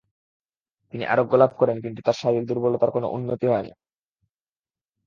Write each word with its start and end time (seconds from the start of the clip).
তিনি 0.93 1.03
আরোগ্যলাভ 1.05 1.51
করেন 1.57 1.77
কিন্তু 1.83 1.99
তার 2.01 2.15
শারীরিক 2.21 2.45
দুর্বলতার 2.49 2.91
কোন 2.91 3.03
উন্নতি 3.07 3.45
হয়না। 3.47 3.73